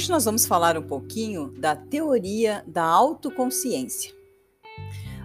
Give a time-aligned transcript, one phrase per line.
[0.00, 4.10] Hoje nós vamos falar um pouquinho da teoria da autoconsciência.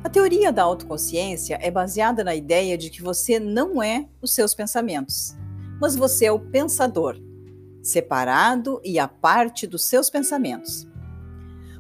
[0.04, 4.54] A teoria da autoconsciência é baseada na ideia de que você não é os seus
[4.54, 5.34] pensamentos,
[5.80, 7.16] mas você é o pensador,
[7.82, 10.86] separado e a parte dos seus pensamentos.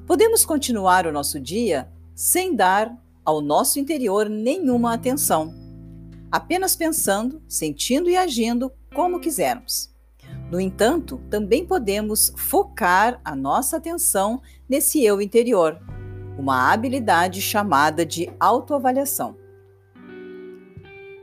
[0.07, 5.53] Podemos continuar o nosso dia sem dar ao nosso interior nenhuma atenção,
[6.31, 9.93] apenas pensando, sentindo e agindo como quisermos.
[10.51, 15.79] No entanto, também podemos focar a nossa atenção nesse eu interior,
[16.37, 19.35] uma habilidade chamada de autoavaliação.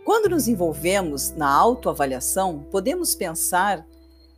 [0.04, 3.86] Quando nos envolvemos na autoavaliação, podemos pensar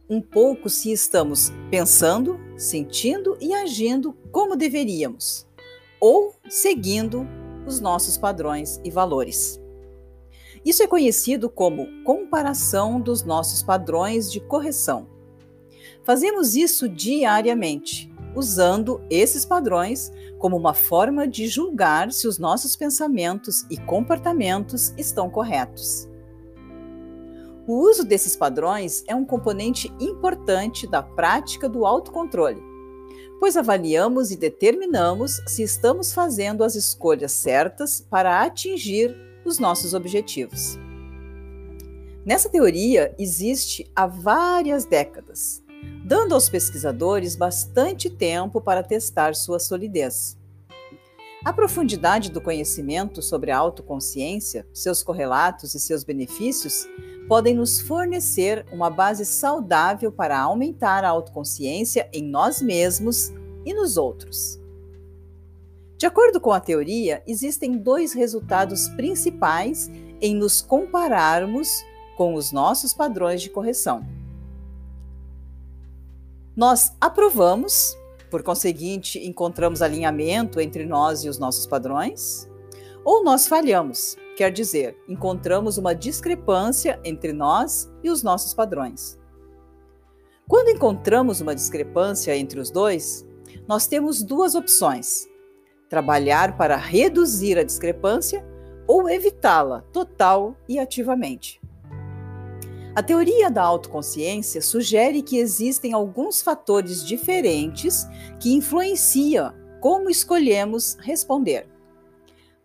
[0.08, 5.46] um pouco se estamos pensando, sentindo e agindo como deveríamos,
[5.98, 7.26] ou seguindo
[7.66, 9.63] os nossos padrões e valores.
[10.64, 15.06] Isso é conhecido como comparação dos nossos padrões de correção.
[16.02, 23.64] Fazemos isso diariamente, usando esses padrões como uma forma de julgar se os nossos pensamentos
[23.70, 26.08] e comportamentos estão corretos.
[27.66, 32.62] O uso desses padrões é um componente importante da prática do autocontrole,
[33.40, 40.78] pois avaliamos e determinamos se estamos fazendo as escolhas certas para atingir os nossos objetivos.
[42.24, 45.62] Nessa teoria existe há várias décadas,
[46.06, 50.38] dando aos pesquisadores bastante tempo para testar sua solidez.
[51.44, 56.88] A profundidade do conhecimento sobre a autoconsciência, seus correlatos e seus benefícios
[57.28, 63.30] podem nos fornecer uma base saudável para aumentar a autoconsciência em nós mesmos
[63.66, 64.63] e nos outros.
[66.04, 71.82] De acordo com a teoria, existem dois resultados principais em nos compararmos
[72.14, 74.06] com os nossos padrões de correção.
[76.54, 77.96] Nós aprovamos,
[78.30, 82.46] por conseguinte, encontramos alinhamento entre nós e os nossos padrões,
[83.02, 89.18] ou nós falhamos, quer dizer, encontramos uma discrepância entre nós e os nossos padrões.
[90.46, 93.26] Quando encontramos uma discrepância entre os dois,
[93.66, 95.32] nós temos duas opções
[95.88, 98.44] trabalhar para reduzir a discrepância
[98.86, 101.60] ou evitá-la total e ativamente.
[102.94, 108.06] A teoria da autoconsciência sugere que existem alguns fatores diferentes
[108.38, 111.66] que influenciam como escolhemos responder.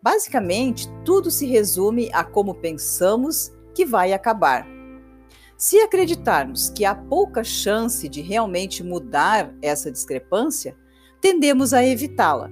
[0.00, 4.66] Basicamente, tudo se resume a como pensamos que vai acabar.
[5.56, 10.74] Se acreditarmos que há pouca chance de realmente mudar essa discrepância,
[11.20, 12.50] tendemos a evitá-la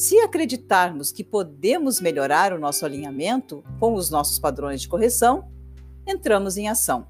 [0.00, 5.52] se acreditarmos que podemos melhorar o nosso alinhamento com os nossos padrões de correção,
[6.06, 7.06] entramos em ação.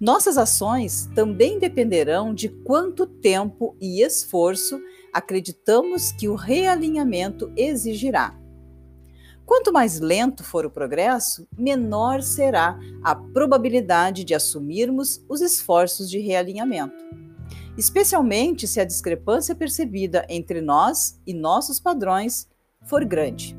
[0.00, 4.80] Nossas ações também dependerão de quanto tempo e esforço
[5.12, 8.36] acreditamos que o realinhamento exigirá.
[9.46, 16.18] Quanto mais lento for o progresso, menor será a probabilidade de assumirmos os esforços de
[16.18, 17.27] realinhamento
[17.78, 22.48] especialmente se a discrepância percebida entre nós e nossos padrões
[22.82, 23.56] for grande.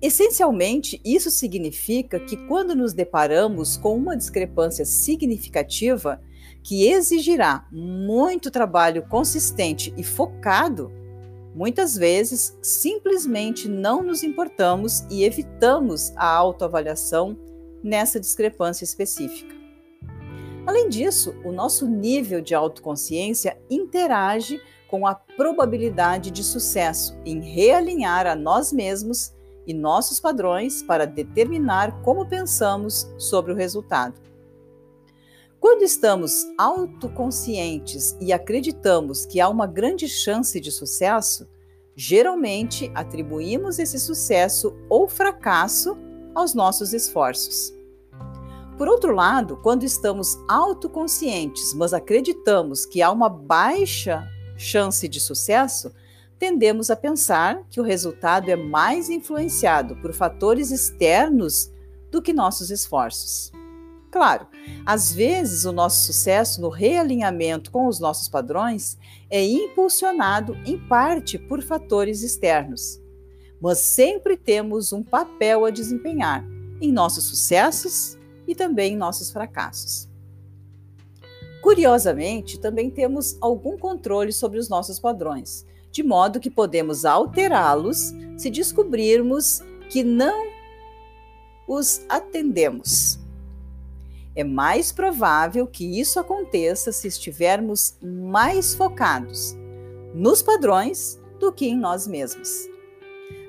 [0.00, 6.20] Essencialmente, isso significa que quando nos deparamos com uma discrepância significativa
[6.62, 10.92] que exigirá muito trabalho consistente e focado,
[11.56, 17.36] muitas vezes simplesmente não nos importamos e evitamos a autoavaliação
[17.82, 19.57] nessa discrepância específica.
[20.68, 28.26] Além disso, o nosso nível de autoconsciência interage com a probabilidade de sucesso em realinhar
[28.26, 29.32] a nós mesmos
[29.66, 34.20] e nossos padrões para determinar como pensamos sobre o resultado.
[35.58, 41.48] Quando estamos autoconscientes e acreditamos que há uma grande chance de sucesso,
[41.96, 45.96] geralmente atribuímos esse sucesso ou fracasso
[46.34, 47.77] aos nossos esforços.
[48.78, 54.24] Por outro lado, quando estamos autoconscientes, mas acreditamos que há uma baixa
[54.56, 55.92] chance de sucesso,
[56.38, 61.72] tendemos a pensar que o resultado é mais influenciado por fatores externos
[62.08, 63.50] do que nossos esforços.
[64.12, 64.46] Claro,
[64.86, 68.96] às vezes o nosso sucesso no realinhamento com os nossos padrões
[69.28, 73.02] é impulsionado em parte por fatores externos,
[73.60, 76.46] mas sempre temos um papel a desempenhar
[76.80, 78.16] em nossos sucessos
[78.48, 80.08] e também nossos fracassos.
[81.62, 88.50] Curiosamente, também temos algum controle sobre os nossos padrões, de modo que podemos alterá-los se
[88.50, 89.60] descobrirmos
[89.90, 90.48] que não
[91.66, 93.18] os atendemos.
[94.34, 99.56] é mais provável que isso aconteça se estivermos mais focados
[100.14, 102.48] nos padrões do que em nós mesmos.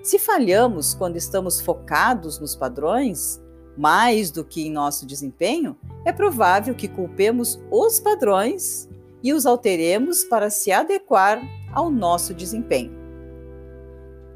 [0.02, 3.40] Se falhamos quando estamos focados nos padrões,
[3.78, 8.90] mais do que em nosso desempenho, é provável que culpemos os padrões
[9.24, 11.42] e os alteremos para se adequar
[11.74, 12.98] ao nosso desempenho.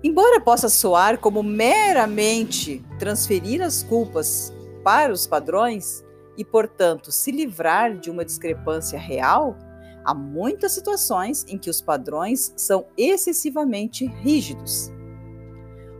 [0.03, 4.53] Embora possa soar como meramente transferir as culpas
[4.83, 6.03] para os padrões
[6.38, 9.57] e, portanto, se livrar de uma discrepância real,
[10.03, 14.91] há muitas situações em que os padrões são excessivamente rígidos.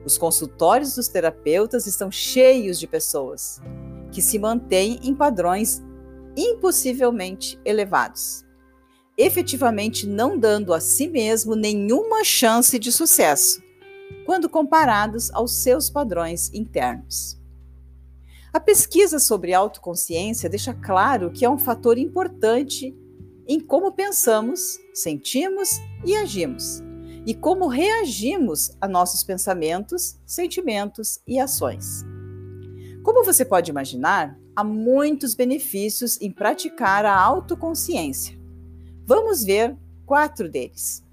[0.06, 3.62] Os consultórios dos terapeutas estão cheios de pessoas
[4.12, 5.82] que se mantêm em padrões
[6.36, 8.46] impossivelmente elevados,
[9.18, 13.62] efetivamente não dando a si mesmo nenhuma chance de sucesso,
[14.26, 17.40] quando comparados aos seus padrões internos.
[18.52, 22.96] A pesquisa sobre autoconsciência deixa claro que é um fator importante
[23.48, 25.70] em como pensamos, sentimos
[26.06, 26.82] e agimos,
[27.26, 32.04] e como reagimos a nossos pensamentos, sentimentos e ações.
[33.02, 38.38] Como você pode imaginar, há muitos benefícios em praticar a autoconsciência.
[39.06, 39.76] Vamos ver
[40.06, 41.04] quatro deles.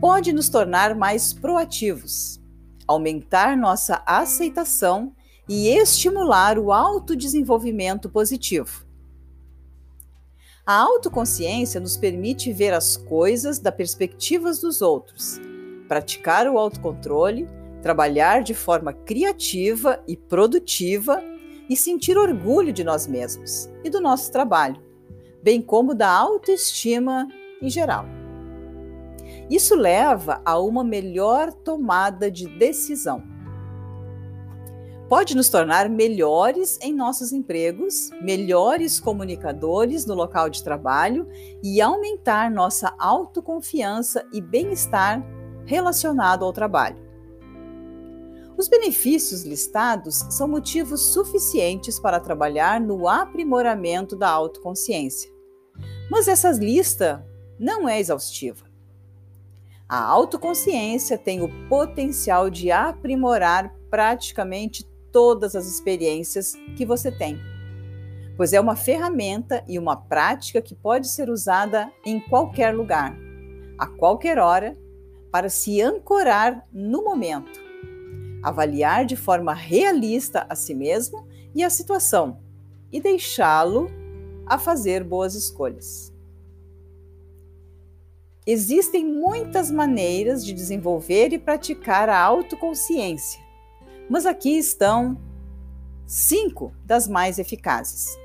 [0.00, 2.40] Pode nos tornar mais proativos,
[2.86, 5.12] aumentar nossa aceitação
[5.48, 8.87] e estimular o autodesenvolvimento positivo.
[10.68, 15.40] A autoconsciência nos permite ver as coisas da perspectiva dos outros,
[15.88, 17.48] praticar o autocontrole,
[17.80, 21.24] trabalhar de forma criativa e produtiva
[21.70, 24.78] e sentir orgulho de nós mesmos e do nosso trabalho,
[25.42, 27.26] bem como da autoestima
[27.62, 28.04] em geral.
[29.48, 33.22] Isso leva a uma melhor tomada de decisão
[35.08, 41.26] pode nos tornar melhores em nossos empregos, melhores comunicadores no local de trabalho
[41.62, 45.24] e aumentar nossa autoconfiança e bem-estar
[45.64, 47.08] relacionado ao trabalho.
[48.56, 55.30] Os benefícios listados são motivos suficientes para trabalhar no aprimoramento da autoconsciência.
[56.10, 57.24] Mas essa lista
[57.58, 58.66] não é exaustiva.
[59.88, 67.38] A autoconsciência tem o potencial de aprimorar praticamente todas as experiências que você tem,
[68.36, 73.16] pois é uma ferramenta e uma prática que pode ser usada em qualquer lugar,
[73.76, 74.76] a qualquer hora,
[75.30, 77.60] para se ancorar no momento,
[78.42, 82.40] avaliar de forma realista a si mesmo e a situação
[82.90, 83.90] e deixá-lo
[84.46, 86.12] a fazer boas escolhas.
[88.46, 93.47] Existem muitas maneiras de desenvolver e praticar a autoconsciência
[94.08, 95.18] mas aqui estão
[96.06, 98.18] cinco das mais eficazes.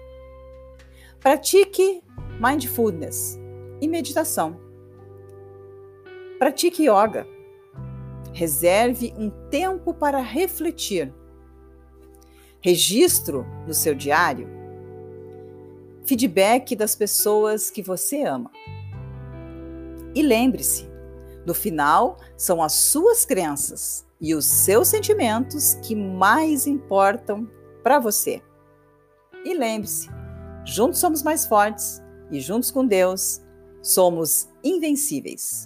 [1.19, 2.01] Pratique
[2.39, 3.39] mindfulness
[3.81, 4.59] e meditação.
[6.39, 7.27] Pratique yoga.
[8.33, 11.13] Reserve um tempo para refletir.
[12.59, 14.49] Registro no seu diário.
[16.05, 18.51] Feedback das pessoas que você ama.
[20.15, 20.92] E lembre-se,
[21.45, 27.49] no final, são as suas crenças e os seus sentimentos que mais importam
[27.83, 28.41] para você.
[29.43, 30.09] E lembre-se,
[30.65, 33.41] juntos somos mais fortes e juntos com Deus
[33.81, 35.65] somos invencíveis.